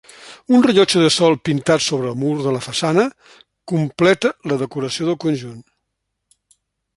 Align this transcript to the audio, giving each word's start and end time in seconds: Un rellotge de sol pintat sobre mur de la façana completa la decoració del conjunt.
Un 0.59 0.61
rellotge 0.67 1.01
de 1.01 1.09
sol 1.15 1.35
pintat 1.49 1.83
sobre 1.87 2.13
mur 2.21 2.31
de 2.47 2.53
la 2.55 2.63
façana 2.69 3.03
completa 3.73 4.33
la 4.53 4.59
decoració 4.63 5.11
del 5.11 5.21
conjunt. 5.27 5.63